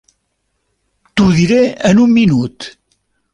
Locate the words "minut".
2.17-2.65